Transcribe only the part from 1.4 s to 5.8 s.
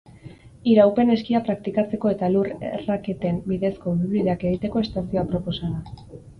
praktikatzeko eta elur-erraketen bidezko ibilbideak egiteko estazio aproposa